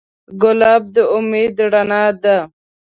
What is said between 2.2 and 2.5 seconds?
ده.